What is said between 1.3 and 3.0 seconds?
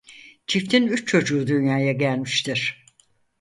dünyaya gelmiştir.